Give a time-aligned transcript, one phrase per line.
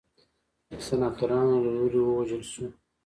[0.69, 2.65] د سناتورانو له لوري ووژل شو.